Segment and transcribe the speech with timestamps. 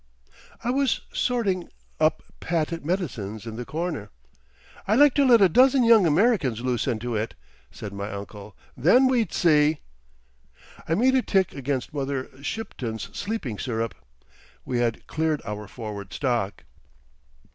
[0.63, 1.69] I was sorting
[1.99, 4.09] up patent medicines in the corner.
[4.87, 7.35] "I'd like to let a dozen young Americans loose into it,"
[7.69, 8.57] said my uncle.
[8.75, 9.77] "Then we'd see."
[10.89, 13.93] I made a tick against Mother Shipton's Sleeping Syrup.
[14.65, 16.63] We had cleared our forward stock.